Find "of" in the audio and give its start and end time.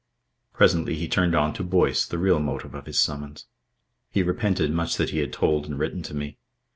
2.73-2.87